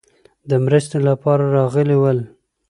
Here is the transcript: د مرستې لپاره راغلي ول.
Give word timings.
د 0.49 0.51
مرستې 0.65 0.97
لپاره 1.07 1.43
راغلي 1.57 1.95
ول. 1.99 2.19